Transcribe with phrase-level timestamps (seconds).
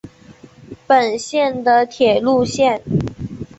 [0.87, 2.81] 本线的铁路线。